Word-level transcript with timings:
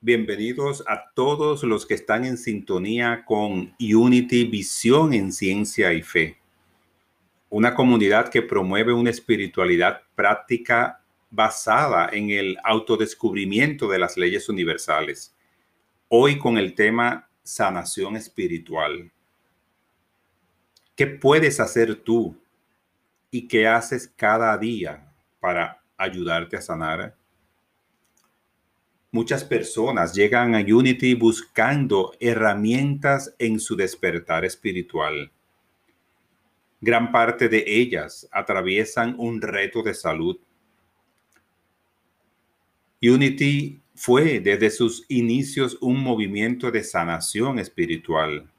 Bienvenidos 0.00 0.84
a 0.86 1.10
todos 1.12 1.64
los 1.64 1.84
que 1.84 1.94
están 1.94 2.24
en 2.24 2.38
sintonía 2.38 3.24
con 3.24 3.74
Unity 3.80 4.44
Visión 4.44 5.12
en 5.12 5.32
Ciencia 5.32 5.92
y 5.92 6.02
Fe, 6.02 6.38
una 7.50 7.74
comunidad 7.74 8.28
que 8.28 8.42
promueve 8.42 8.92
una 8.92 9.10
espiritualidad 9.10 10.02
práctica 10.14 11.02
basada 11.30 12.10
en 12.12 12.30
el 12.30 12.56
autodescubrimiento 12.62 13.88
de 13.88 13.98
las 13.98 14.16
leyes 14.16 14.48
universales. 14.48 15.34
Hoy 16.06 16.38
con 16.38 16.58
el 16.58 16.76
tema 16.76 17.28
sanación 17.42 18.14
espiritual. 18.14 19.10
¿Qué 20.94 21.08
puedes 21.08 21.58
hacer 21.58 21.96
tú 21.96 22.40
y 23.32 23.48
qué 23.48 23.66
haces 23.66 24.06
cada 24.14 24.56
día 24.58 25.12
para 25.40 25.82
ayudarte 25.96 26.56
a 26.56 26.60
sanar? 26.60 27.17
Muchas 29.10 29.42
personas 29.42 30.14
llegan 30.14 30.54
a 30.54 30.60
Unity 30.60 31.14
buscando 31.14 32.12
herramientas 32.20 33.34
en 33.38 33.58
su 33.58 33.74
despertar 33.74 34.44
espiritual. 34.44 35.32
Gran 36.82 37.10
parte 37.10 37.48
de 37.48 37.64
ellas 37.66 38.28
atraviesan 38.30 39.14
un 39.18 39.40
reto 39.40 39.82
de 39.82 39.94
salud. 39.94 40.38
Unity 43.02 43.80
fue 43.94 44.40
desde 44.40 44.70
sus 44.70 45.06
inicios 45.08 45.78
un 45.80 46.02
movimiento 46.02 46.70
de 46.70 46.84
sanación 46.84 47.58
espiritual. 47.58 48.50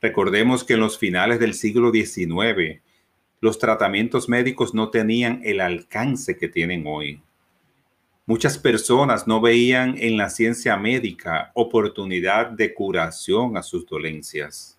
Recordemos 0.00 0.64
que 0.64 0.74
en 0.74 0.80
los 0.80 0.98
finales 0.98 1.38
del 1.38 1.54
siglo 1.54 1.92
XIX, 1.92 2.82
los 3.40 3.58
tratamientos 3.60 4.28
médicos 4.28 4.74
no 4.74 4.90
tenían 4.90 5.40
el 5.44 5.60
alcance 5.60 6.36
que 6.36 6.48
tienen 6.48 6.84
hoy. 6.86 7.22
Muchas 8.24 8.56
personas 8.56 9.26
no 9.26 9.40
veían 9.40 9.96
en 9.98 10.16
la 10.16 10.30
ciencia 10.30 10.76
médica 10.76 11.50
oportunidad 11.54 12.50
de 12.50 12.72
curación 12.72 13.56
a 13.56 13.64
sus 13.64 13.84
dolencias. 13.84 14.78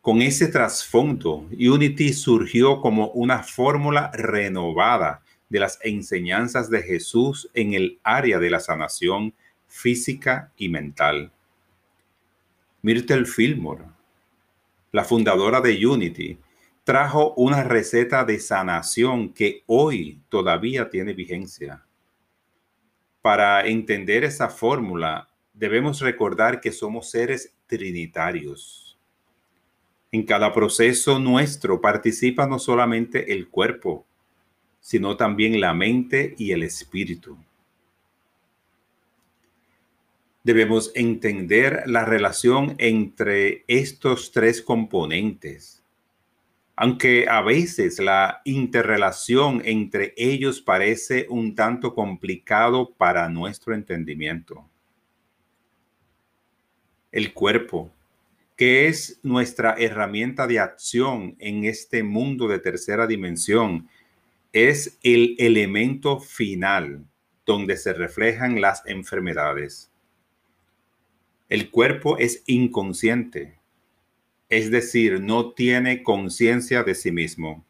Con 0.00 0.20
ese 0.20 0.48
trasfondo, 0.48 1.46
Unity 1.52 2.12
surgió 2.12 2.80
como 2.80 3.10
una 3.10 3.44
fórmula 3.44 4.10
renovada 4.12 5.22
de 5.48 5.60
las 5.60 5.78
enseñanzas 5.82 6.68
de 6.70 6.82
Jesús 6.82 7.48
en 7.54 7.74
el 7.74 8.00
área 8.02 8.40
de 8.40 8.50
la 8.50 8.58
sanación 8.58 9.32
física 9.68 10.50
y 10.56 10.68
mental. 10.68 11.30
Myrtle 12.82 13.26
Fillmore, 13.26 13.84
la 14.90 15.04
fundadora 15.04 15.60
de 15.60 15.86
Unity, 15.86 16.36
trajo 16.82 17.32
una 17.36 17.62
receta 17.62 18.24
de 18.24 18.40
sanación 18.40 19.32
que 19.32 19.62
hoy 19.66 20.20
todavía 20.28 20.90
tiene 20.90 21.12
vigencia. 21.12 21.84
Para 23.22 23.66
entender 23.66 24.24
esa 24.24 24.48
fórmula, 24.48 25.28
debemos 25.52 26.00
recordar 26.00 26.60
que 26.60 26.72
somos 26.72 27.10
seres 27.10 27.52
trinitarios. 27.66 28.98
En 30.12 30.24
cada 30.24 30.52
proceso 30.52 31.18
nuestro 31.18 31.80
participa 31.80 32.46
no 32.46 32.58
solamente 32.58 33.32
el 33.32 33.48
cuerpo, 33.48 34.06
sino 34.80 35.16
también 35.16 35.60
la 35.60 35.74
mente 35.74 36.34
y 36.38 36.52
el 36.52 36.62
espíritu. 36.62 37.36
Debemos 40.42 40.90
entender 40.94 41.82
la 41.86 42.06
relación 42.06 42.74
entre 42.78 43.64
estos 43.68 44.32
tres 44.32 44.62
componentes 44.62 45.79
aunque 46.82 47.28
a 47.28 47.42
veces 47.42 47.98
la 47.98 48.40
interrelación 48.46 49.60
entre 49.66 50.14
ellos 50.16 50.62
parece 50.62 51.26
un 51.28 51.54
tanto 51.54 51.94
complicado 51.94 52.94
para 52.94 53.28
nuestro 53.28 53.74
entendimiento. 53.74 54.66
El 57.12 57.34
cuerpo, 57.34 57.92
que 58.56 58.88
es 58.88 59.20
nuestra 59.22 59.74
herramienta 59.74 60.46
de 60.46 60.58
acción 60.58 61.36
en 61.38 61.64
este 61.64 62.02
mundo 62.02 62.48
de 62.48 62.60
tercera 62.60 63.06
dimensión, 63.06 63.86
es 64.50 64.98
el 65.02 65.36
elemento 65.38 66.18
final 66.18 67.04
donde 67.44 67.76
se 67.76 67.92
reflejan 67.92 68.58
las 68.58 68.86
enfermedades. 68.86 69.92
El 71.50 71.68
cuerpo 71.68 72.16
es 72.16 72.42
inconsciente, 72.46 73.59
es 74.50 74.72
decir, 74.72 75.20
no 75.20 75.52
tiene 75.52 76.02
conciencia 76.02 76.82
de 76.82 76.96
sí 76.96 77.12
mismo. 77.12 77.64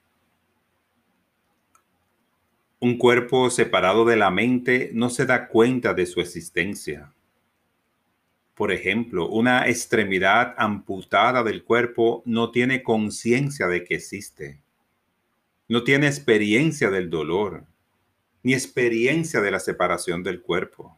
Un 2.80 2.96
cuerpo 2.96 3.50
separado 3.50 4.06
de 4.06 4.16
la 4.16 4.30
mente 4.30 4.90
no 4.94 5.10
se 5.10 5.26
da 5.26 5.48
cuenta 5.48 5.92
de 5.92 6.06
su 6.06 6.22
existencia. 6.22 7.12
Por 8.54 8.72
ejemplo, 8.72 9.28
una 9.28 9.68
extremidad 9.68 10.54
amputada 10.56 11.42
del 11.42 11.64
cuerpo 11.64 12.22
no 12.24 12.50
tiene 12.50 12.82
conciencia 12.82 13.66
de 13.68 13.84
que 13.84 13.96
existe. 13.96 14.62
No 15.68 15.84
tiene 15.84 16.06
experiencia 16.06 16.88
del 16.88 17.10
dolor, 17.10 17.66
ni 18.42 18.54
experiencia 18.54 19.42
de 19.42 19.50
la 19.50 19.60
separación 19.60 20.22
del 20.22 20.40
cuerpo. 20.40 20.96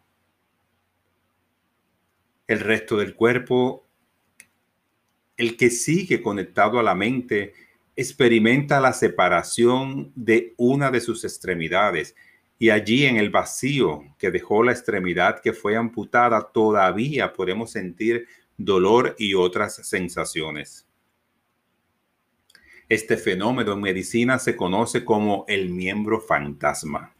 El 2.47 2.60
resto 2.60 2.97
del 2.97 3.16
cuerpo 3.16 3.84
el 5.42 5.56
que 5.56 5.70
sigue 5.70 6.22
conectado 6.22 6.78
a 6.78 6.84
la 6.84 6.94
mente 6.94 7.53
experimenta 7.97 8.80
la 8.80 8.92
separación 8.92 10.12
de 10.14 10.54
una 10.56 10.92
de 10.92 11.00
sus 11.00 11.25
extremidades 11.25 12.14
y 12.60 12.70
allí 12.70 13.06
en 13.06 13.16
el 13.16 13.30
vacío 13.30 14.04
que 14.19 14.31
dejó 14.31 14.62
la 14.62 14.70
extremidad 14.70 15.41
que 15.41 15.52
fue 15.52 15.75
amputada 15.75 16.52
todavía 16.52 17.32
podemos 17.32 17.72
sentir 17.72 18.28
dolor 18.56 19.16
y 19.19 19.34
otras 19.34 19.75
sensaciones. 19.84 20.86
Este 22.88 23.16
fenómeno 23.16 23.72
en 23.72 23.81
medicina 23.81 24.38
se 24.38 24.54
conoce 24.54 25.04
como 25.04 25.44
el 25.48 25.70
miembro 25.70 26.20
fantasma. 26.20 27.12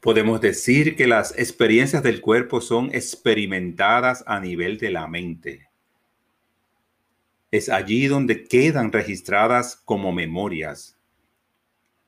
Podemos 0.00 0.40
decir 0.40 0.94
que 0.94 1.08
las 1.08 1.36
experiencias 1.36 2.04
del 2.04 2.20
cuerpo 2.20 2.60
son 2.60 2.94
experimentadas 2.94 4.22
a 4.28 4.38
nivel 4.38 4.78
de 4.78 4.90
la 4.90 5.08
mente. 5.08 5.68
Es 7.50 7.68
allí 7.68 8.06
donde 8.06 8.44
quedan 8.44 8.92
registradas 8.92 9.74
como 9.84 10.12
memorias. 10.12 10.96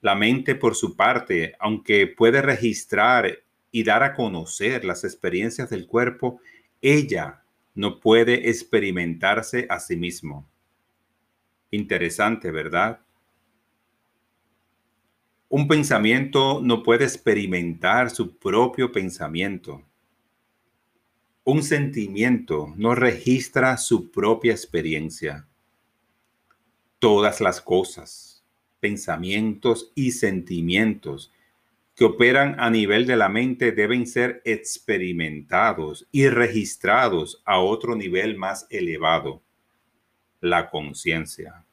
La 0.03 0.15
mente, 0.15 0.55
por 0.55 0.77
su 0.77 0.97
parte, 0.97 1.55
aunque 1.59 2.07
puede 2.07 2.43
registrar 2.43 3.41
y 3.73 3.83
dar 3.83 4.05
a 4.05 4.15
conocer 4.15 4.85
las 4.85 5.03
experiencias 5.03 5.69
del 5.69 5.87
cuerpo, 5.87 6.41
ella 6.81 7.43
no 7.75 7.99
puede 7.99 8.51
experimentarse 8.51 9.67
a 9.69 9.81
sí 9.81 9.97
mismo. 9.97 10.49
Interesante, 11.73 12.53
¿verdad? 12.53 13.01
Un 15.53 15.67
pensamiento 15.67 16.61
no 16.63 16.85
puede 16.85 17.03
experimentar 17.03 18.11
su 18.11 18.39
propio 18.39 18.93
pensamiento. 18.93 19.83
Un 21.43 21.65
sentimiento 21.65 22.73
no 22.77 22.95
registra 22.95 23.77
su 23.77 24.13
propia 24.13 24.53
experiencia. 24.53 25.49
Todas 27.01 27.41
las 27.41 27.61
cosas, 27.61 28.45
pensamientos 28.79 29.91
y 29.97 30.13
sentimientos 30.13 31.33
que 31.97 32.05
operan 32.05 32.55
a 32.61 32.71
nivel 32.71 33.05
de 33.05 33.17
la 33.17 33.29
mente 33.29 33.73
deben 33.73 34.07
ser 34.07 34.43
experimentados 34.45 36.07
y 36.13 36.29
registrados 36.29 37.43
a 37.45 37.59
otro 37.59 37.97
nivel 37.97 38.39
más 38.39 38.69
elevado, 38.71 39.43
la 40.41 40.71
conciencia. 40.71 41.65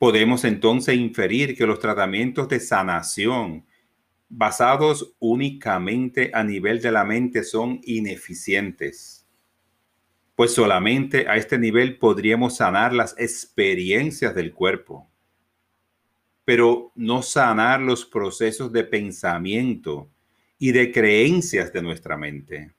Podemos 0.00 0.44
entonces 0.44 0.96
inferir 0.96 1.54
que 1.54 1.66
los 1.66 1.78
tratamientos 1.78 2.48
de 2.48 2.58
sanación 2.58 3.66
basados 4.30 5.14
únicamente 5.18 6.30
a 6.32 6.42
nivel 6.42 6.80
de 6.80 6.90
la 6.90 7.04
mente 7.04 7.44
son 7.44 7.82
ineficientes, 7.84 9.28
pues 10.34 10.54
solamente 10.54 11.28
a 11.28 11.36
este 11.36 11.58
nivel 11.58 11.98
podríamos 11.98 12.56
sanar 12.56 12.94
las 12.94 13.14
experiencias 13.18 14.34
del 14.34 14.54
cuerpo, 14.54 15.10
pero 16.46 16.92
no 16.94 17.20
sanar 17.20 17.82
los 17.82 18.06
procesos 18.06 18.72
de 18.72 18.84
pensamiento 18.84 20.08
y 20.58 20.72
de 20.72 20.92
creencias 20.92 21.74
de 21.74 21.82
nuestra 21.82 22.16
mente. 22.16 22.72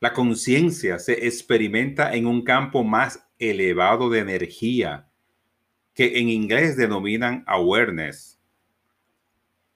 La 0.00 0.14
conciencia 0.14 0.98
se 0.98 1.26
experimenta 1.26 2.14
en 2.14 2.26
un 2.26 2.42
campo 2.42 2.82
más 2.82 3.28
elevado 3.38 4.08
de 4.08 4.20
energía 4.20 5.10
que 5.92 6.18
en 6.18 6.30
inglés 6.30 6.78
denominan 6.78 7.44
awareness. 7.46 8.40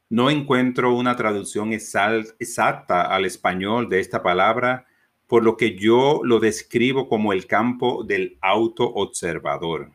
No 0.08 0.30
encuentro 0.30 0.94
una 0.94 1.14
traducción 1.14 1.74
exacta 1.74 3.02
al 3.02 3.26
español 3.26 3.90
de 3.90 4.00
esta 4.00 4.22
palabra, 4.22 4.86
por 5.26 5.44
lo 5.44 5.58
que 5.58 5.76
yo 5.76 6.20
lo 6.24 6.40
describo 6.40 7.06
como 7.06 7.34
el 7.34 7.46
campo 7.46 8.02
del 8.02 8.38
autoobservador. 8.40 9.92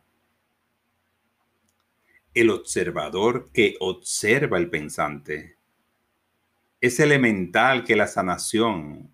el 2.36 2.52
observador 2.52 3.50
que 3.52 3.76
observa 3.80 4.60
el 4.60 4.70
pensante. 4.70 5.58
Es 6.80 7.00
elemental 7.00 7.84
que 7.84 7.96
la 7.96 8.08
sanación 8.08 9.12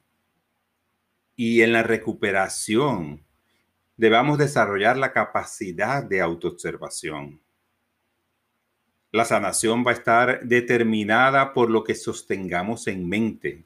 y 1.36 1.62
en 1.62 1.74
la 1.74 1.84
recuperación 1.84 3.24
debamos 3.98 4.38
desarrollar 4.38 4.98
la 4.98 5.14
capacidad 5.14 6.04
de 6.04 6.22
autoobservación. 6.22 7.42
La 9.12 9.26
sanación 9.26 9.86
va 9.86 9.92
a 9.92 9.96
estar 9.96 10.44
determinada 10.44 11.54
por 11.54 11.70
lo 11.70 11.84
que 11.84 11.96
sostengamos 11.96 12.88
en 12.88 13.08
mente 13.08 13.64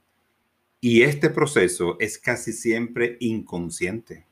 y 0.82 1.02
este 1.02 1.30
proceso 1.30 1.98
es 2.00 2.18
casi 2.18 2.54
siempre 2.54 3.18
inconsciente. 3.20 4.26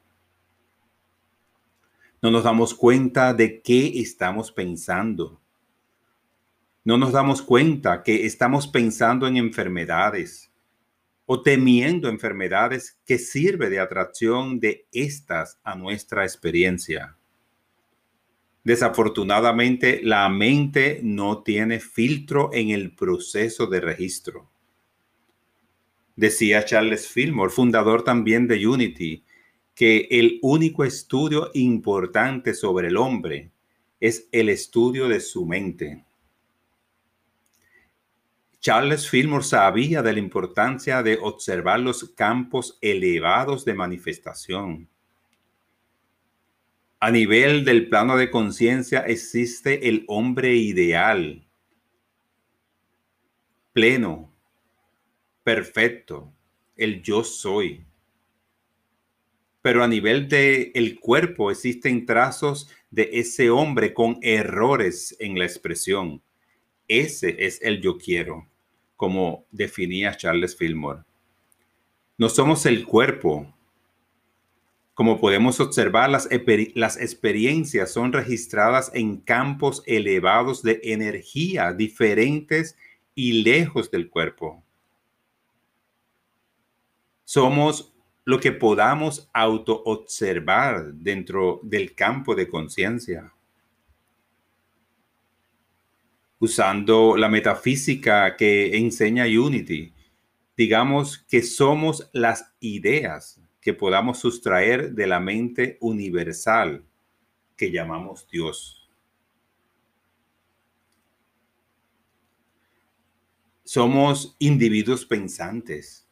No 2.22 2.32
nos 2.32 2.44
damos 2.44 2.74
cuenta 2.74 3.34
de 3.34 3.62
qué 3.62 4.00
estamos 4.00 4.52
pensando. 4.52 5.40
No 6.84 6.98
nos 6.98 7.12
damos 7.12 7.42
cuenta 7.42 8.02
que 8.02 8.26
estamos 8.26 8.68
pensando 8.68 9.28
en 9.28 9.38
enfermedades 9.38 10.47
o 11.30 11.44
temiendo 11.44 12.10
enfermedades 12.10 12.98
que 13.06 13.20
sirve 13.20 13.70
de 13.70 13.80
atracción 13.80 14.60
de 14.60 14.88
estas 14.94 15.60
a 15.64 15.76
nuestra 15.76 16.24
experiencia. 16.24 17.18
Desafortunadamente, 18.64 20.02
la 20.04 20.28
mente 20.30 21.02
no 21.04 21.44
tiene 21.44 21.80
filtro 21.80 22.50
en 22.54 22.70
el 22.70 22.96
proceso 22.96 23.68
de 23.68 23.82
registro. 23.82 24.50
Decía 26.16 26.66
Charles 26.66 27.08
Fillmore, 27.08 27.52
fundador 27.52 28.04
también 28.04 28.48
de 28.48 28.66
Unity, 28.66 29.24
que 29.76 30.08
el 30.10 30.40
único 30.42 30.86
estudio 30.86 31.52
importante 31.54 32.54
sobre 32.54 32.88
el 32.88 32.98
hombre 32.98 33.52
es 34.00 34.30
el 34.32 34.48
estudio 34.50 35.10
de 35.10 35.20
su 35.20 35.46
mente. 35.46 36.07
Charles 38.60 39.10
Fillmore 39.10 39.44
sabía 39.44 40.02
de 40.02 40.14
la 40.14 40.20
importancia 40.20 41.04
de 41.04 41.18
observar 41.22 41.80
los 41.80 42.10
campos 42.16 42.78
elevados 42.82 43.64
de 43.66 43.74
manifestación. 43.74 44.90
A 47.00 47.12
nivel 47.12 47.64
del 47.64 47.90
plano 47.90 48.18
de 48.18 48.32
conciencia 48.32 49.02
existe 49.02 49.88
el 49.88 50.04
hombre 50.08 50.56
ideal, 50.56 51.48
pleno, 53.72 54.34
perfecto, 55.44 56.34
el 56.76 57.02
yo 57.04 57.24
soy 57.24 57.88
pero 59.68 59.84
a 59.84 59.88
nivel 59.90 60.30
del 60.30 60.72
el 60.76 60.98
cuerpo 60.98 61.52
existen 61.52 62.06
trazos 62.06 62.70
de 62.90 63.10
ese 63.12 63.50
hombre 63.50 63.94
con 63.94 64.18
errores 64.22 65.14
en 65.20 65.38
la 65.38 65.44
expresión. 65.44 66.22
Ese 66.88 67.46
es 67.46 67.62
el 67.62 67.82
yo 67.82 67.98
quiero, 67.98 68.48
como 68.96 69.46
definía 69.52 70.16
Charles 70.16 70.56
Fillmore. 70.56 71.04
No 72.18 72.30
somos 72.30 72.66
el 72.66 72.86
cuerpo. 72.86 73.54
Como 74.94 75.20
podemos 75.20 75.60
observar, 75.60 76.10
las, 76.10 76.28
experiencias 76.32 77.92
son 77.92 78.12
registradas 78.12 78.90
en 78.96 79.18
campos 79.18 79.84
elevados 79.86 80.64
de 80.64 80.80
energía 80.84 81.74
diferentes 81.74 82.76
y 83.14 83.44
lejos 83.44 83.92
del 83.92 84.10
cuerpo. 84.10 84.64
Somos 87.26 87.94
lo 88.26 88.40
que 88.40 88.52
podamos 88.52 89.30
auto-observar 89.34 90.94
dentro 90.94 91.60
del 91.62 91.94
campo 91.94 92.34
de 92.34 92.48
conciencia. 92.48 93.32
Usando 96.40 97.18
la 97.18 97.30
metafísica 97.30 98.36
que 98.36 98.78
enseña 98.78 99.26
Unity, 99.26 99.94
digamos 100.56 101.18
que 101.18 101.42
somos 101.42 102.10
las 102.14 102.54
ideas 102.60 103.42
que 103.60 103.74
podamos 103.74 104.20
sustraer 104.20 104.94
de 104.94 105.08
la 105.08 105.20
mente 105.20 105.78
universal 105.82 106.84
que 107.56 107.72
llamamos 107.72 108.28
Dios. 108.30 108.90
Somos 113.64 114.36
individuos 114.40 115.06
pensantes 115.06 116.08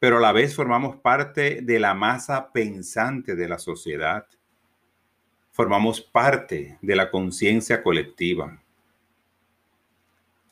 pero 0.00 0.16
a 0.16 0.20
la 0.20 0.32
vez 0.32 0.56
formamos 0.56 0.96
parte 0.96 1.60
de 1.60 1.78
la 1.78 1.92
masa 1.92 2.50
pensante 2.52 3.36
de 3.36 3.46
la 3.46 3.58
sociedad. 3.58 4.26
Formamos 5.52 6.00
parte 6.00 6.78
de 6.80 6.96
la 6.96 7.10
conciencia 7.10 7.82
colectiva. 7.82 8.62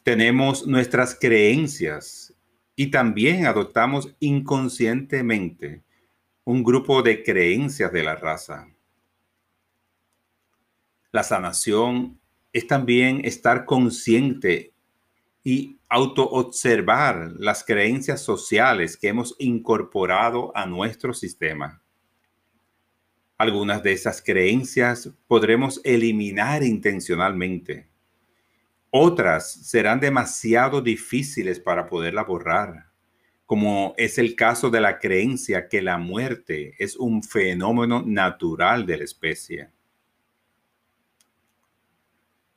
Tenemos 0.09 0.67
nuestras 0.67 1.15
creencias 1.15 2.33
y 2.75 2.91
también 2.91 3.45
adoptamos 3.45 4.17
inconscientemente 4.21 5.83
un 6.45 6.65
grupo 6.65 7.03
de 7.03 7.23
creencias 7.23 7.93
de 7.93 8.03
la 8.03 8.17
raza. 8.17 8.71
La 11.13 11.23
sanación 11.23 12.19
es 12.55 12.67
también 12.67 13.21
estar 13.23 13.67
consciente 13.67 14.73
y 15.45 15.77
autoobservar 15.91 17.35
las 17.39 17.63
creencias 17.63 18.23
sociales 18.23 18.97
que 18.97 19.09
hemos 19.09 19.37
incorporado 19.39 20.57
a 20.57 20.65
nuestro 20.65 21.13
sistema. 21.13 21.83
Algunas 23.37 23.83
de 23.83 23.93
esas 23.93 24.23
creencias 24.23 25.11
podremos 25.27 25.83
eliminar 25.85 26.63
intencionalmente. 26.63 27.89
Otras 28.91 29.53
serán 29.53 30.01
demasiado 30.01 30.81
difíciles 30.81 31.61
para 31.61 31.87
poderla 31.87 32.25
borrar, 32.25 32.87
como 33.45 33.95
es 33.99 34.17
el 34.19 34.35
caso 34.35 34.71
de 34.71 34.81
la 34.81 34.99
creencia 34.99 35.69
que 35.69 35.83
la 35.83 35.99
muerte 35.99 36.75
es 36.79 36.97
un 36.97 37.23
fenómeno 37.23 38.03
natural 38.05 38.87
de 38.87 38.97
la 38.97 39.05
especie. 39.05 39.71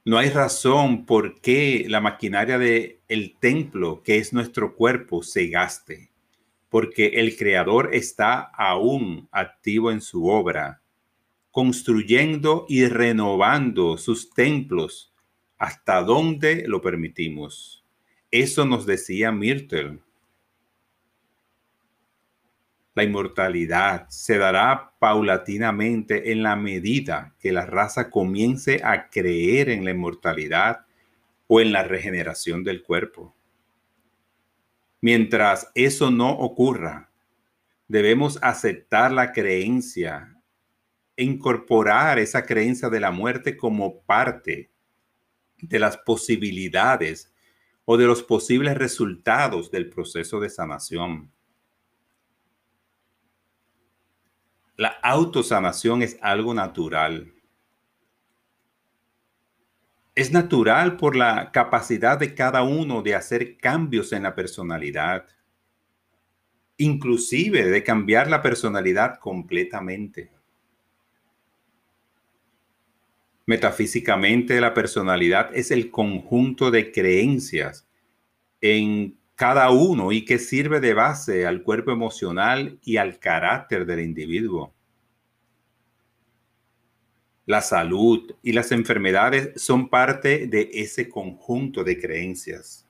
No 0.06 0.18
hay 0.18 0.30
razón 0.30 1.06
por 1.06 1.42
qué 1.42 1.86
la 1.88 2.00
maquinaria 2.00 2.57
del 2.57 3.00
el 3.10 3.38
templo, 3.38 4.01
que 4.01 4.18
es 4.18 4.31
nuestro 4.31 4.75
cuerpo, 4.75 5.24
se 5.24 5.48
gaste, 5.48 6.12
porque 6.69 7.07
el 7.07 7.36
Creador 7.36 7.94
está 7.94 8.39
aún 8.39 9.27
activo 9.31 9.92
en 9.92 10.00
su 10.00 10.27
obra, 10.27 10.81
construyendo 11.51 12.66
y 12.69 12.86
renovando 12.86 13.98
sus 13.98 14.31
templos 14.34 15.11
hasta 15.62 16.02
donde 16.02 16.63
lo 16.68 16.81
permitimos. 16.81 17.86
Eso 18.32 18.65
nos 18.65 18.88
decía 18.88 19.32
Myrtle 19.32 20.00
la 22.96 23.03
inmortalidad 23.03 24.10
se 24.10 24.39
dará 24.39 24.94
paulatinamente 24.98 26.32
en 26.32 26.41
la 26.41 26.56
medida 26.56 27.36
que 27.39 27.51
la 27.51 27.68
raza 27.68 28.10
comience 28.10 28.82
a 28.84 29.10
creer 29.10 29.70
en 29.70 29.86
la 29.86 29.91
inmortalidad 29.91 30.86
o 31.46 31.62
en 31.62 31.72
la 31.72 31.84
regeneración 31.84 32.63
del 32.63 32.82
cuerpo. 32.82 33.36
Mientras 35.00 35.70
eso 35.75 36.10
no 36.10 36.32
ocurra, 36.32 37.12
debemos 37.88 38.39
aceptar 38.41 39.12
la 39.12 39.32
creencia 39.32 40.36
incorporar 41.18 42.18
esa 42.18 42.46
creencia 42.48 42.89
de 42.89 43.00
la 43.00 43.12
muerte 43.12 43.56
como 43.56 44.01
parte 44.01 44.71
de 45.62 45.80
las 45.80 45.98
posibilidades 45.98 47.34
o 47.86 47.98
de 47.98 48.06
los 48.06 48.24
posibles 48.24 48.77
resultados 48.77 49.72
del 49.72 49.89
proceso 49.89 50.39
de 50.39 50.50
sanación. 50.50 51.32
La 54.75 54.98
autosanación 55.03 56.01
es 56.01 56.18
algo 56.22 56.53
natural. 56.53 57.34
Es 60.15 60.32
natural 60.32 60.98
por 60.98 61.15
la 61.15 61.51
capacidad 61.51 62.18
de 62.18 62.34
cada 62.34 62.63
uno 62.63 63.01
de 63.01 63.15
hacer 63.15 63.58
cambios 63.58 64.12
en 64.12 64.24
la 64.24 64.36
personalidad, 64.36 65.27
inclusive 66.77 67.70
de 67.70 67.84
cambiar 67.84 68.30
la 68.30 68.41
personalidad 68.41 69.20
completamente. 69.20 70.32
Metafísicamente, 73.51 74.62
la 74.62 74.74
personalidad 74.74 75.53
es 75.53 75.72
el 75.72 75.91
conjunto 75.91 76.72
de 76.72 76.89
creencias 76.93 77.86
en 78.62 79.17
cada 79.36 79.72
uno 79.72 80.13
y 80.13 80.24
que 80.24 80.39
sirve 80.39 80.79
de 80.79 80.93
base 80.93 81.46
al 81.46 81.62
cuerpo 81.62 81.91
emocional 81.91 82.79
y 82.81 82.96
al 82.96 83.20
carácter 83.20 83.86
del 83.86 84.00
individuo. 84.00 84.74
La 87.46 87.60
salud 87.60 88.34
y 88.41 88.53
las 88.53 88.72
enfermedades 88.72 89.62
son 89.62 89.89
parte 89.89 90.48
de 90.48 90.70
ese 90.72 91.10
conjunto 91.10 91.84
de 91.84 92.00
creencias. 92.00 92.88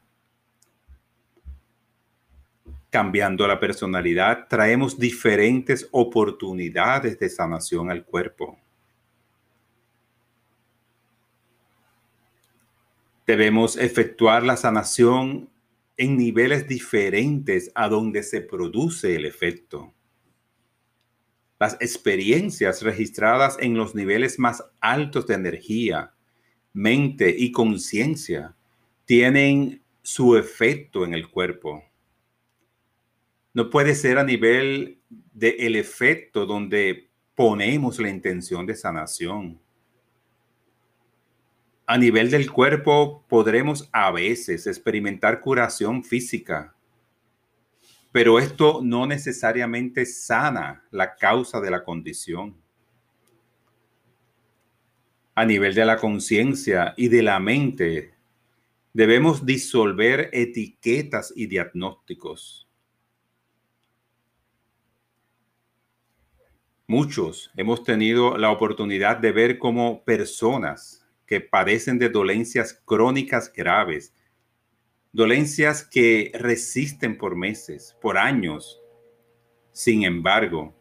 Cambiando 2.91 3.47
la 3.47 3.59
personalidad, 3.59 4.47
traemos 4.47 4.99
diferentes 4.99 5.89
oportunidades 5.89 7.17
de 7.17 7.29
sanación 7.29 7.89
al 7.89 8.05
cuerpo. 8.05 8.60
Debemos 13.31 13.77
efectuar 13.77 14.43
la 14.43 14.57
sanación 14.57 15.49
en 15.95 16.17
niveles 16.17 16.67
diferentes 16.67 17.71
a 17.75 17.87
donde 17.87 18.23
se 18.23 18.41
produce 18.41 19.15
el 19.15 19.23
efecto. 19.23 19.93
Las 21.57 21.75
experiencias 21.79 22.81
registradas 22.81 23.55
en 23.61 23.75
los 23.75 23.95
niveles 23.95 24.37
más 24.37 24.65
altos 24.81 25.27
de 25.27 25.35
energía, 25.35 26.13
mente 26.73 27.33
y 27.37 27.53
conciencia 27.53 28.53
tienen 29.05 29.81
su 30.01 30.35
efecto 30.35 31.05
en 31.05 31.13
el 31.13 31.29
cuerpo. 31.29 31.85
No 33.53 33.69
puede 33.69 33.95
ser 33.95 34.17
a 34.17 34.25
nivel 34.25 34.99
del 35.07 35.55
el 35.57 35.77
efecto 35.77 36.45
donde 36.45 37.09
ponemos 37.33 37.97
la 37.97 38.09
intención 38.09 38.65
de 38.65 38.75
sanación. 38.75 39.57
A 41.91 41.97
nivel 41.97 42.31
del 42.31 42.49
cuerpo 42.49 43.25
podremos 43.27 43.89
a 43.91 44.11
veces 44.11 44.65
experimentar 44.65 45.41
curación 45.41 46.05
física, 46.05 46.73
pero 48.13 48.39
esto 48.39 48.79
no 48.81 49.05
necesariamente 49.05 50.05
sana 50.05 50.85
la 50.91 51.17
causa 51.17 51.59
de 51.59 51.69
la 51.69 51.83
condición. 51.83 52.55
A 55.35 55.43
nivel 55.43 55.75
de 55.75 55.83
la 55.83 55.97
conciencia 55.97 56.93
y 56.95 57.09
de 57.09 57.23
la 57.23 57.41
mente, 57.41 58.13
debemos 58.93 59.45
disolver 59.45 60.29
etiquetas 60.31 61.33
y 61.35 61.47
diagnósticos. 61.47 62.69
Muchos 66.87 67.51
hemos 67.57 67.83
tenido 67.83 68.37
la 68.37 68.49
oportunidad 68.49 69.17
de 69.17 69.33
ver 69.33 69.57
cómo 69.57 70.05
personas 70.05 71.00
que 71.31 71.39
padecen 71.39 71.97
de 71.97 72.09
dolencias 72.09 72.73
crónicas 72.83 73.53
graves, 73.53 74.13
dolencias 75.13 75.81
que 75.81 76.29
resisten 76.33 77.17
por 77.17 77.37
meses, 77.37 77.97
por 78.01 78.17
años. 78.17 78.81
Sin 79.71 80.03
embargo, 80.03 80.75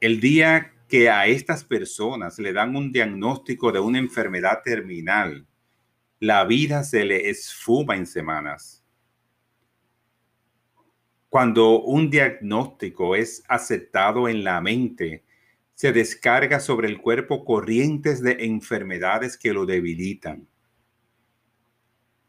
el 0.00 0.20
día 0.20 0.72
que 0.86 1.10
a 1.10 1.26
estas 1.26 1.64
personas 1.64 2.38
le 2.38 2.52
dan 2.52 2.76
un 2.76 2.92
diagnóstico 2.92 3.72
de 3.72 3.80
una 3.80 3.98
enfermedad 3.98 4.62
terminal, 4.64 5.48
la 6.20 6.44
vida 6.44 6.84
se 6.84 7.04
le 7.04 7.28
esfuma 7.28 7.96
en 7.96 8.06
semanas. 8.06 8.84
Cuando 11.28 11.80
un 11.80 12.08
diagnóstico 12.08 13.16
es 13.16 13.42
aceptado 13.48 14.28
en 14.28 14.44
la 14.44 14.60
mente, 14.60 15.24
se 15.76 15.92
descarga 15.92 16.58
sobre 16.58 16.88
el 16.88 16.98
cuerpo 17.02 17.44
corrientes 17.44 18.22
de 18.22 18.46
enfermedades 18.46 19.36
que 19.36 19.52
lo 19.52 19.66
debilitan. 19.66 20.48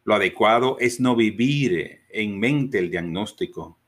Lo 0.03 0.15
adecuado 0.15 0.75
es 0.81 0.99
no 0.99 1.15
vivir 1.15 2.01
en 2.09 2.37
mente 2.37 2.77
el 2.77 2.91
diagnóstico, 2.91 3.79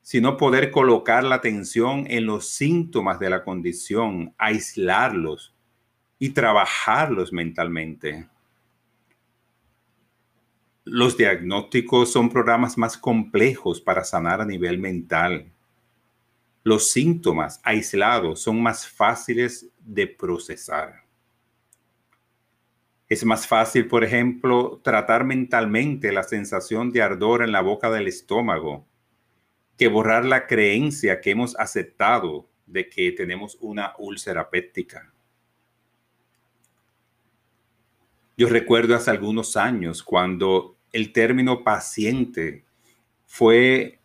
sino 0.00 0.38
poder 0.38 0.70
colocar 0.70 1.24
la 1.24 1.34
atención 1.34 2.06
en 2.08 2.24
los 2.24 2.48
síntomas 2.48 3.18
de 3.18 3.28
la 3.28 3.44
condición, 3.44 4.34
aislarlos 4.38 5.54
y 6.18 6.30
trabajarlos 6.30 7.34
mentalmente. 7.34 8.26
Los 10.84 11.18
diagnósticos 11.18 12.10
son 12.10 12.30
programas 12.30 12.78
más 12.78 12.96
complejos 12.96 13.78
para 13.78 14.04
sanar 14.04 14.40
a 14.40 14.46
nivel 14.46 14.78
mental 14.78 15.52
los 16.66 16.90
síntomas 16.90 17.60
aislados 17.62 18.40
son 18.40 18.60
más 18.60 18.88
fáciles 18.88 19.68
de 19.78 20.08
procesar. 20.08 21.04
Es 23.08 23.24
más 23.24 23.46
fácil, 23.46 23.86
por 23.86 24.02
ejemplo, 24.02 24.80
tratar 24.82 25.22
mentalmente 25.22 26.10
la 26.10 26.24
sensación 26.24 26.90
de 26.90 27.02
ardor 27.02 27.44
en 27.44 27.52
la 27.52 27.60
boca 27.60 27.88
del 27.88 28.08
estómago 28.08 28.84
que 29.78 29.86
borrar 29.86 30.24
la 30.24 30.48
creencia 30.48 31.20
que 31.20 31.30
hemos 31.30 31.56
aceptado 31.56 32.48
de 32.66 32.88
que 32.88 33.12
tenemos 33.12 33.56
una 33.60 33.92
úlcera 33.98 34.50
péptica. 34.50 35.12
Yo 38.36 38.48
recuerdo 38.48 38.96
hace 38.96 39.12
algunos 39.12 39.56
años 39.56 40.02
cuando 40.02 40.76
el 40.92 41.12
término 41.12 41.62
paciente 41.62 42.64
fue 43.24 44.00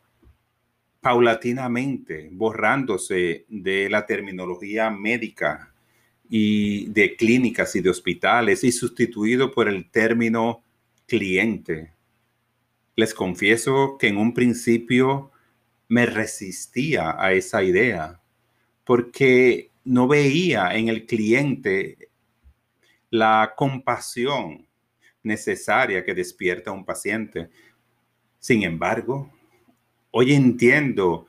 paulatinamente 1.02 2.30
borrándose 2.32 3.46
de 3.50 3.90
la 3.90 4.06
terminología 4.06 4.90
médica 4.90 5.74
y 6.30 6.88
de 6.92 7.16
clínicas 7.16 7.76
y 7.76 7.82
de 7.82 7.90
hospitales 7.90 8.64
y 8.64 8.72
sustituido 8.72 9.52
por 9.52 9.68
el 9.68 9.90
término 9.90 10.64
cliente. 11.08 11.92
Les 12.96 13.14
confieso 13.14 13.98
que 13.98 14.08
en 14.08 14.18
un 14.18 14.34
principio 14.34 15.32
me 15.90 16.06
resistía 16.06 17.16
a 17.20 17.34
esa 17.34 17.64
idea 17.64 18.22
porque 18.86 19.72
no 19.84 20.08
veía 20.08 20.76
en 20.76 20.88
el 20.88 21.06
cliente 21.06 22.10
la 23.10 23.54
compasión 23.58 24.68
necesaria 25.24 26.04
que 26.06 26.14
despierta 26.14 26.72
un 26.72 26.86
paciente. 26.86 27.50
Sin 28.40 28.64
embargo, 28.64 29.32
Hoy 30.14 30.34
entiendo 30.34 31.28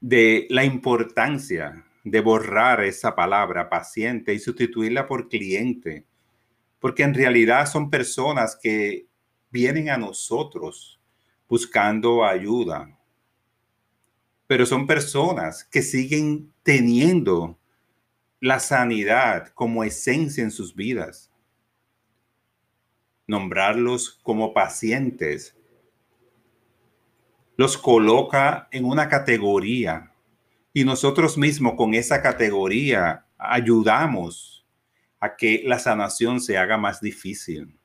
de 0.00 0.46
la 0.50 0.62
importancia 0.62 1.86
de 2.04 2.20
borrar 2.20 2.84
esa 2.84 3.14
palabra 3.14 3.70
paciente 3.70 4.34
y 4.34 4.38
sustituirla 4.38 5.06
por 5.06 5.30
cliente, 5.30 6.04
porque 6.78 7.04
en 7.04 7.14
realidad 7.14 7.64
son 7.66 7.88
personas 7.88 8.58
que 8.62 9.06
vienen 9.50 9.88
a 9.88 9.96
nosotros 9.96 11.00
buscando 11.48 12.22
ayuda, 12.22 12.98
pero 14.46 14.66
son 14.66 14.86
personas 14.86 15.64
que 15.64 15.80
siguen 15.80 16.52
teniendo 16.62 17.58
la 18.40 18.60
sanidad 18.60 19.48
como 19.54 19.84
esencia 19.84 20.44
en 20.44 20.50
sus 20.50 20.74
vidas. 20.74 21.32
Nombrarlos 23.26 24.20
como 24.22 24.52
pacientes 24.52 25.57
los 27.58 27.76
coloca 27.76 28.68
en 28.70 28.84
una 28.84 29.08
categoría 29.08 30.12
y 30.72 30.84
nosotros 30.84 31.36
mismos 31.36 31.74
con 31.74 31.92
esa 31.92 32.22
categoría 32.22 33.26
ayudamos 33.36 34.64
a 35.18 35.34
que 35.34 35.64
la 35.66 35.80
sanación 35.80 36.40
se 36.40 36.56
haga 36.56 36.78
más 36.78 37.00
difícil. 37.00 37.76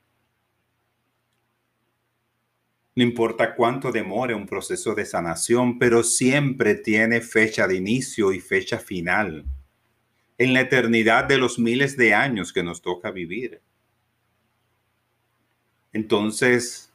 No 2.96 3.04
importa 3.04 3.56
cuánto 3.56 3.92
demore 3.92 4.36
un 4.36 4.46
proceso 4.46 4.94
de 4.94 5.06
sanación, 5.06 5.80
pero 5.80 6.04
siempre 6.04 6.76
tiene 6.76 7.20
fecha 7.22 7.68
de 7.68 7.76
inicio 7.76 8.32
y 8.32 8.40
fecha 8.40 8.78
final. 8.78 9.44
En 10.38 10.54
la 10.54 10.62
eternidad 10.62 11.24
de 11.24 11.40
los 11.40 11.58
miles 11.58 11.98
de 11.98 12.14
años 12.14 12.54
que 12.54 12.62
nos 12.62 12.84
toca 12.84 13.10
vivir. 13.10 13.60
Entonces, 15.92 16.93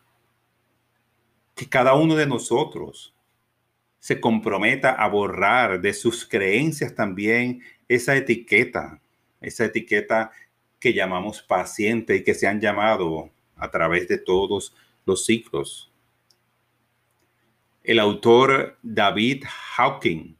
que 1.58 1.68
cada 1.68 1.94
uno 1.94 2.14
de 2.14 2.24
nosotros 2.24 3.12
se 3.98 4.20
comprometa 4.20 4.92
a 4.92 5.08
borrar 5.08 5.80
de 5.80 5.92
sus 5.92 6.24
creencias 6.24 6.94
también 6.94 7.62
esa 7.88 8.16
etiqueta, 8.16 9.02
esa 9.40 9.64
etiqueta 9.64 10.30
que 10.78 10.94
llamamos 10.94 11.42
paciente 11.42 12.14
y 12.14 12.22
que 12.22 12.34
se 12.34 12.46
han 12.46 12.60
llamado 12.60 13.30
a 13.56 13.72
través 13.72 14.06
de 14.06 14.18
todos 14.18 14.72
los 15.04 15.26
ciclos. 15.26 15.90
El 17.82 17.98
autor 17.98 18.78
David 18.80 19.42
Hawking, 19.74 20.36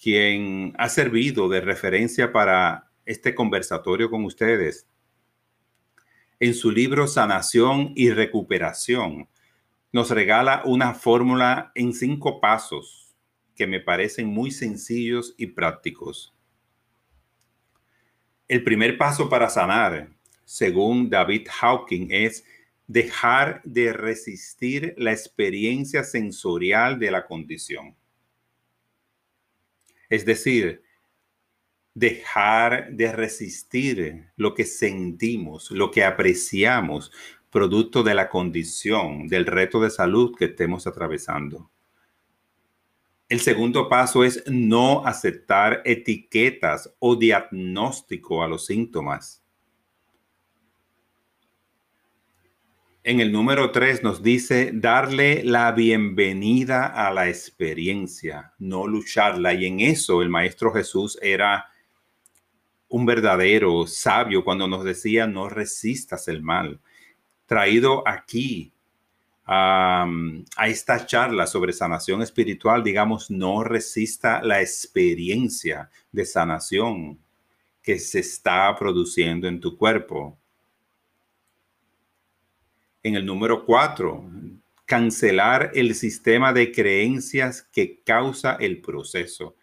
quien 0.00 0.74
ha 0.76 0.88
servido 0.88 1.48
de 1.48 1.60
referencia 1.60 2.32
para 2.32 2.90
este 3.06 3.32
conversatorio 3.32 4.10
con 4.10 4.24
ustedes, 4.24 4.88
en 6.40 6.52
su 6.52 6.72
libro 6.72 7.06
Sanación 7.06 7.92
y 7.94 8.10
Recuperación, 8.10 9.28
nos 9.92 10.10
regala 10.10 10.62
una 10.64 10.94
fórmula 10.94 11.72
en 11.74 11.92
cinco 11.92 12.40
pasos 12.40 13.16
que 13.54 13.66
me 13.66 13.80
parecen 13.80 14.26
muy 14.26 14.50
sencillos 14.50 15.34
y 15.36 15.46
prácticos. 15.46 16.34
El 18.46 18.64
primer 18.64 18.96
paso 18.96 19.28
para 19.28 19.50
sanar, 19.50 20.10
según 20.44 21.10
David 21.10 21.48
Hawking, 21.50 22.08
es 22.10 22.44
dejar 22.86 23.60
de 23.64 23.92
resistir 23.92 24.94
la 24.96 25.12
experiencia 25.12 26.04
sensorial 26.04 26.98
de 26.98 27.10
la 27.10 27.26
condición. 27.26 27.94
Es 30.08 30.24
decir, 30.24 30.82
dejar 31.92 32.92
de 32.92 33.12
resistir 33.12 34.30
lo 34.36 34.54
que 34.54 34.64
sentimos, 34.64 35.70
lo 35.70 35.90
que 35.90 36.04
apreciamos, 36.04 37.12
producto 37.50 38.02
de 38.02 38.14
la 38.14 38.28
condición, 38.28 39.28
del 39.28 39.46
reto 39.46 39.80
de 39.80 39.90
salud 39.90 40.34
que 40.36 40.46
estemos 40.46 40.86
atravesando. 40.86 41.70
El 43.28 43.40
segundo 43.40 43.88
paso 43.88 44.24
es 44.24 44.42
no 44.46 45.04
aceptar 45.06 45.82
etiquetas 45.84 46.94
o 46.98 47.14
diagnóstico 47.14 48.42
a 48.42 48.48
los 48.48 48.64
síntomas. 48.64 49.42
En 53.04 53.20
el 53.20 53.32
número 53.32 53.70
3 53.70 54.02
nos 54.02 54.22
dice 54.22 54.70
darle 54.74 55.42
la 55.44 55.72
bienvenida 55.72 56.86
a 56.86 57.12
la 57.12 57.28
experiencia, 57.28 58.52
no 58.58 58.86
lucharla. 58.86 59.54
Y 59.54 59.66
en 59.66 59.80
eso 59.80 60.20
el 60.20 60.28
Maestro 60.28 60.72
Jesús 60.72 61.18
era 61.22 61.66
un 62.88 63.06
verdadero 63.06 63.86
sabio 63.86 64.44
cuando 64.44 64.66
nos 64.66 64.84
decía 64.84 65.26
no 65.26 65.48
resistas 65.48 66.28
el 66.28 66.42
mal. 66.42 66.80
Traído 67.48 68.06
aquí 68.06 68.74
a, 69.46 70.06
esta 70.66 71.06
charla 71.06 71.46
sobre 71.46 71.72
sanación 71.72 72.20
espiritual, 72.20 72.84
digamos, 72.84 73.30
no 73.30 73.64
resista 73.64 74.42
la 74.42 74.60
experiencia 74.60 75.88
de 76.12 76.26
sanación 76.26 77.18
que 77.82 77.98
se 77.98 78.18
está 78.18 78.76
produciendo 78.78 79.48
en 79.48 79.58
tu 79.58 79.78
cuerpo. 79.78 80.36
En 83.02 83.14
el 83.14 83.24
número 83.24 83.64
cuatro, 83.64 84.22
cancelar 84.84 85.70
el 85.74 85.94
sistema 85.94 86.52
de 86.52 86.70
creencias 86.70 87.62
que 87.62 88.02
causa 88.02 88.58
el 88.60 88.82
proceso. 88.82 89.56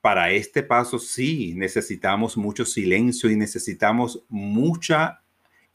Para 0.00 0.30
este 0.30 0.62
paso 0.62 0.98
sí 0.98 1.52
necesitamos 1.54 2.38
mucho 2.38 2.64
silencio 2.64 3.30
y 3.30 3.36
necesitamos 3.36 4.22
mucha 4.30 5.20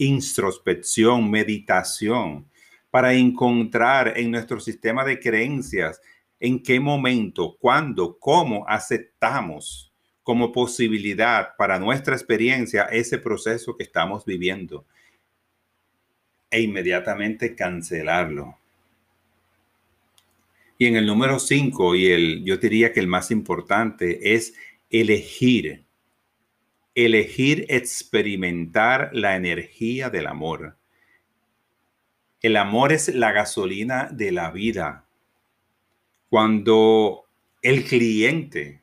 introspección, 0.01 1.29
meditación, 1.29 2.50
para 2.89 3.13
encontrar 3.13 4.17
en 4.17 4.31
nuestro 4.31 4.60
sistema 4.60 5.05
de 5.05 5.20
creencias 5.20 6.01
en 6.39 6.62
qué 6.63 6.79
momento, 6.79 7.55
cuándo, 7.60 8.17
cómo 8.17 8.67
aceptamos 8.67 9.93
como 10.24 10.51
posibilidad 10.51 11.55
para 11.55 11.77
nuestra 11.77 12.15
experiencia 12.15 12.86
ese 12.86 13.20
proceso 13.20 13.77
que 13.77 13.84
estamos 13.84 14.25
viviendo 14.25 14.86
e 16.50 16.62
inmediatamente 16.62 17.55
cancelarlo. 17.55 18.58
Y 20.79 20.88
en 20.88 20.96
el 20.96 21.05
número 21.05 21.38
5, 21.38 21.96
y 21.96 22.08
el, 22.08 22.43
yo 22.43 22.58
diría 22.58 22.91
que 22.91 23.00
el 23.00 23.08
más 23.08 23.29
importante 23.29 24.34
es 24.34 24.55
elegir, 24.89 25.86
elegir 26.95 27.65
experimentar 27.69 29.10
la 29.13 29.36
energía 29.36 30.10
del 30.10 30.27
amor. 30.27 30.77
El 32.41 32.57
amor 32.57 32.91
es 32.91 33.13
la 33.13 33.31
gasolina 33.31 34.10
de 34.12 34.31
la 34.31 34.51
vida. 34.51 35.05
Cuando 36.29 37.25
el 37.62 37.86
cliente, 37.86 38.81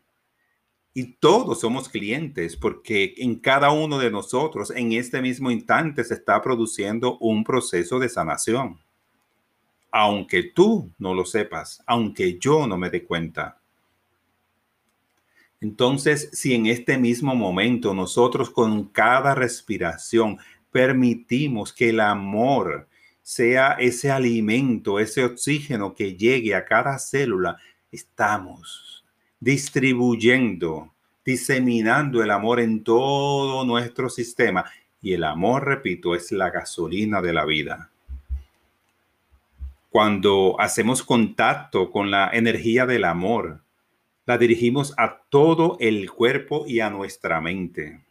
y 0.94 1.12
todos 1.14 1.60
somos 1.60 1.88
clientes, 1.88 2.56
porque 2.56 3.14
en 3.18 3.36
cada 3.36 3.70
uno 3.70 3.98
de 3.98 4.10
nosotros 4.10 4.72
en 4.74 4.92
este 4.92 5.22
mismo 5.22 5.50
instante 5.50 6.02
se 6.02 6.14
está 6.14 6.42
produciendo 6.42 7.18
un 7.18 7.44
proceso 7.44 7.98
de 7.98 8.08
sanación. 8.08 8.80
Aunque 9.90 10.42
tú 10.42 10.90
no 10.98 11.14
lo 11.14 11.24
sepas, 11.24 11.82
aunque 11.86 12.38
yo 12.38 12.66
no 12.66 12.76
me 12.76 12.90
dé 12.90 13.04
cuenta. 13.04 13.60
Entonces, 15.60 16.30
si 16.32 16.54
en 16.54 16.66
este 16.66 16.98
mismo 16.98 17.34
momento 17.34 17.94
nosotros 17.94 18.50
con 18.50 18.84
cada 18.84 19.34
respiración 19.34 20.38
permitimos 20.70 21.72
que 21.72 21.90
el 21.90 22.00
amor 22.00 22.88
sea 23.22 23.72
ese 23.72 24.10
alimento, 24.10 24.98
ese 24.98 25.24
oxígeno 25.24 25.94
que 25.94 26.16
llegue 26.16 26.54
a 26.54 26.64
cada 26.64 26.98
célula, 26.98 27.58
estamos 27.90 29.04
distribuyendo, 29.40 30.92
diseminando 31.24 32.22
el 32.22 32.30
amor 32.30 32.60
en 32.60 32.82
todo 32.82 33.64
nuestro 33.64 34.08
sistema. 34.08 34.64
Y 35.00 35.12
el 35.12 35.24
amor, 35.24 35.64
repito, 35.64 36.14
es 36.14 36.32
la 36.32 36.50
gasolina 36.50 37.20
de 37.20 37.32
la 37.32 37.44
vida. 37.44 37.90
Cuando 39.90 40.56
hacemos 40.60 41.02
contacto 41.02 41.90
con 41.90 42.10
la 42.10 42.30
energía 42.32 42.84
del 42.86 43.04
amor, 43.04 43.60
la 44.28 44.36
dirigimos 44.36 44.92
a 44.98 45.22
todo 45.30 45.78
el 45.80 46.10
cuerpo 46.10 46.66
y 46.66 46.80
a 46.80 46.90
nuestra 46.90 47.40
mente. 47.40 48.04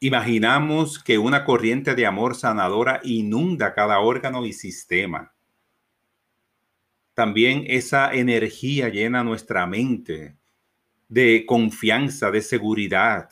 Imaginamos 0.00 1.02
que 1.02 1.16
una 1.16 1.46
corriente 1.46 1.94
de 1.94 2.04
amor 2.04 2.34
sanadora 2.34 3.00
inunda 3.04 3.72
cada 3.72 4.00
órgano 4.00 4.44
y 4.44 4.52
sistema. 4.52 5.32
También 7.14 7.64
esa 7.68 8.12
energía 8.12 8.90
llena 8.90 9.24
nuestra 9.24 9.66
mente 9.66 10.36
de 11.08 11.46
confianza, 11.46 12.30
de 12.30 12.42
seguridad, 12.42 13.30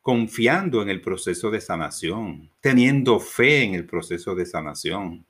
confiando 0.00 0.82
en 0.82 0.88
el 0.88 1.00
proceso 1.00 1.48
de 1.48 1.60
sanación, 1.60 2.50
teniendo 2.60 3.20
fe 3.20 3.62
en 3.62 3.74
el 3.76 3.86
proceso 3.86 4.34
de 4.34 4.46
sanación. 4.46 5.24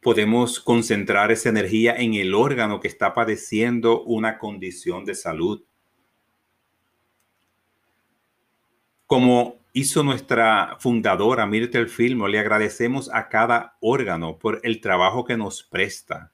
Podemos 0.00 0.60
concentrar 0.60 1.32
esa 1.32 1.48
energía 1.48 1.96
en 1.96 2.14
el 2.14 2.34
órgano 2.34 2.80
que 2.80 2.88
está 2.88 3.14
padeciendo 3.14 4.02
una 4.02 4.38
condición 4.38 5.04
de 5.04 5.14
salud 5.14 5.62
Como 9.08 9.64
hizo 9.72 10.04
nuestra 10.04 10.76
fundadora 10.80 11.46
Myrtle 11.46 11.86
Filmo, 11.86 12.28
le 12.28 12.38
agradecemos 12.38 13.10
a 13.10 13.30
cada 13.30 13.78
órgano 13.80 14.38
por 14.38 14.60
el 14.64 14.82
trabajo 14.82 15.24
que 15.24 15.38
nos 15.38 15.62
presta. 15.62 16.30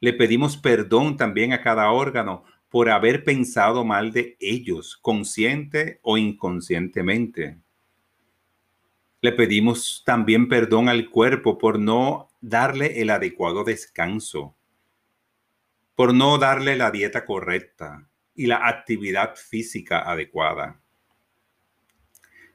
Le 0.00 0.12
pedimos 0.12 0.56
perdón 0.56 1.16
también 1.16 1.52
a 1.52 1.62
cada 1.62 1.92
órgano 1.92 2.42
por 2.68 2.90
haber 2.90 3.22
pensado 3.22 3.84
mal 3.84 4.10
de 4.10 4.36
ellos, 4.40 4.96
consciente 4.96 6.00
o 6.02 6.18
inconscientemente. 6.18 7.60
Le 9.26 9.32
pedimos 9.32 10.04
también 10.06 10.48
perdón 10.48 10.88
al 10.88 11.10
cuerpo 11.10 11.58
por 11.58 11.80
no 11.80 12.28
darle 12.40 13.02
el 13.02 13.10
adecuado 13.10 13.64
descanso, 13.64 14.54
por 15.96 16.14
no 16.14 16.38
darle 16.38 16.76
la 16.76 16.92
dieta 16.92 17.24
correcta, 17.24 18.08
y 18.36 18.46
la 18.46 18.68
actividad 18.68 19.34
física 19.34 20.08
adecuada. 20.08 20.80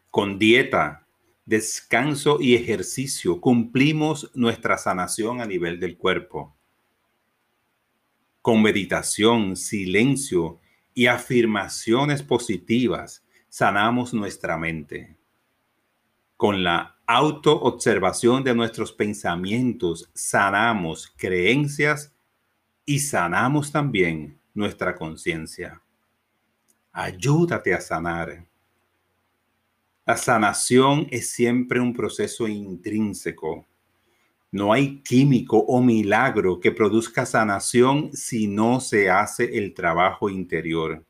Con 0.10 0.40
dieta, 0.40 1.06
descanso 1.44 2.38
y 2.40 2.56
ejercicio 2.56 3.42
cumplimos 3.42 4.32
nuestra 4.34 4.78
sanación 4.78 5.42
a 5.42 5.46
nivel 5.46 5.78
del 5.78 5.98
cuerpo. 5.98 6.56
Con 8.42 8.62
meditación, 8.62 9.58
silencio 9.58 10.62
y 10.94 11.08
afirmaciones 11.08 12.24
positivas 12.24 13.26
sanamos 13.50 14.14
nuestra 14.14 14.58
mente. 14.58 15.18
Con 16.42 16.64
la 16.64 16.98
autoobservación 17.06 18.44
de 18.44 18.56
nuestros 18.56 18.92
pensamientos 18.92 20.10
sanamos 20.16 21.14
creencias 21.16 22.16
y 22.84 22.98
sanamos 22.98 23.72
también 23.72 24.40
nuestra 24.56 24.96
conciencia. 24.96 25.80
Ayúdate 26.92 27.76
a 27.76 27.80
sanar. 27.80 28.44
La 30.04 30.18
sanación 30.18 31.06
es 31.12 31.30
siempre 31.30 31.80
un 31.80 31.94
proceso 31.94 32.48
intrínseco. 32.48 33.68
No 34.50 34.74
hay 34.74 35.04
químico 35.04 35.60
o 35.60 35.80
milagro 35.80 36.60
que 36.60 36.72
produzca 36.72 37.28
sanación 37.28 38.10
si 38.14 38.48
no 38.48 38.80
se 38.80 39.12
hace 39.12 39.60
el 39.60 39.76
trabajo 39.76 40.28
interior. 40.28 41.06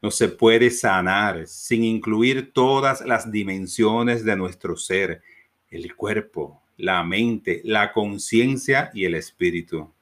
No 0.00 0.10
se 0.10 0.28
puede 0.28 0.70
sanar 0.70 1.46
sin 1.46 1.82
incluir 1.82 2.52
todas 2.52 3.00
las 3.04 3.32
dimensiones 3.32 4.24
de 4.24 4.36
nuestro 4.36 4.76
ser, 4.76 5.22
el 5.70 5.94
cuerpo, 5.96 6.62
la 6.76 7.02
mente, 7.02 7.60
la 7.64 7.92
conciencia 7.92 8.90
y 8.94 9.04
el 9.04 9.14
espíritu. 9.14 9.92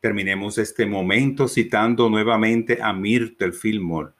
Terminemos 0.00 0.58
este 0.58 0.84
momento 0.84 1.48
citando 1.48 2.10
nuevamente 2.10 2.78
a 2.82 2.92
Myrtle 2.92 3.52
Fillmore, 3.52 4.10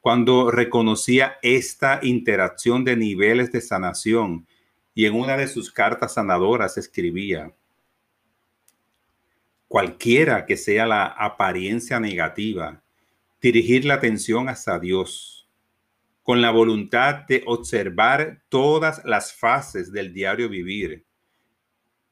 cuando 0.00 0.50
reconocía 0.50 1.38
esta 1.42 2.00
interacción 2.02 2.84
de 2.84 2.96
niveles 2.96 3.50
de 3.52 3.60
sanación 3.60 4.46
y 4.94 5.06
en 5.06 5.14
una 5.14 5.36
de 5.36 5.48
sus 5.48 5.72
cartas 5.72 6.14
sanadoras 6.14 6.76
escribía, 6.76 7.52
cualquiera 9.68 10.44
que 10.44 10.56
sea 10.56 10.86
la 10.86 11.06
apariencia 11.06 12.00
negativa, 12.00 12.82
dirigir 13.40 13.84
la 13.84 13.94
atención 13.94 14.48
hacia 14.48 14.78
Dios, 14.78 15.48
con 16.22 16.42
la 16.42 16.50
voluntad 16.50 17.26
de 17.28 17.42
observar 17.46 18.42
todas 18.48 19.02
las 19.04 19.32
fases 19.32 19.92
del 19.92 20.12
diario 20.12 20.48
vivir 20.48 21.04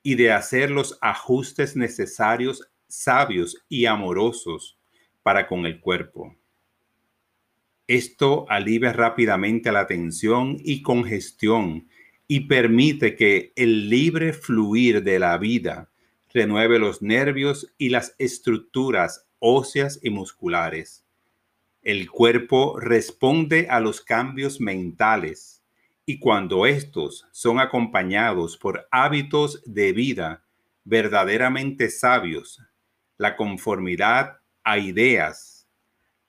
y 0.02 0.14
de 0.14 0.32
hacer 0.32 0.70
los 0.70 0.98
ajustes 1.00 1.76
necesarios 1.76 2.70
sabios 2.88 3.64
y 3.68 3.86
amorosos 3.86 4.78
para 5.22 5.46
con 5.46 5.66
el 5.66 5.80
cuerpo. 5.80 6.36
Esto 7.88 8.46
alivia 8.48 8.92
rápidamente 8.92 9.70
la 9.70 9.86
tensión 9.86 10.56
y 10.60 10.82
congestión 10.82 11.88
y 12.28 12.40
permite 12.40 13.14
que 13.14 13.52
el 13.54 13.88
libre 13.88 14.32
fluir 14.32 15.02
de 15.02 15.18
la 15.18 15.38
vida 15.38 15.90
renueve 16.32 16.78
los 16.78 17.02
nervios 17.02 17.72
y 17.78 17.90
las 17.90 18.14
estructuras 18.18 19.26
óseas 19.38 20.00
y 20.02 20.10
musculares. 20.10 21.05
El 21.86 22.10
cuerpo 22.10 22.80
responde 22.80 23.68
a 23.70 23.78
los 23.78 24.00
cambios 24.00 24.60
mentales 24.60 25.62
y 26.04 26.18
cuando 26.18 26.66
estos 26.66 27.28
son 27.30 27.60
acompañados 27.60 28.56
por 28.56 28.88
hábitos 28.90 29.62
de 29.64 29.92
vida 29.92 30.42
verdaderamente 30.82 31.88
sabios, 31.88 32.60
la 33.18 33.36
conformidad 33.36 34.40
a 34.64 34.78
ideas 34.78 35.68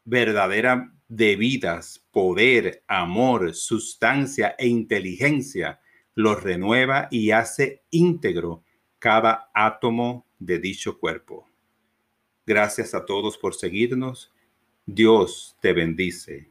verdadera 0.05 0.93
de 1.07 1.35
vidas, 1.35 2.05
poder, 2.11 2.83
amor, 2.87 3.55
sustancia 3.55 4.53
e 4.59 4.67
inteligencia, 4.67 5.81
los 6.13 6.43
renueva 6.43 7.07
y 7.09 7.31
hace 7.31 7.81
íntegro 7.89 8.63
cada 8.99 9.49
átomo 9.55 10.27
de 10.37 10.59
dicho 10.59 10.99
cuerpo. 10.99 11.49
Gracias 12.45 12.93
a 12.93 13.05
todos 13.05 13.39
por 13.39 13.55
seguirnos. 13.55 14.31
Dios 14.89 15.57
te 15.59 15.73
bendice 15.73 16.49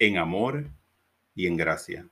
en 0.00 0.18
amor 0.18 0.68
y 1.36 1.46
en 1.46 1.56
gracia. 1.56 2.04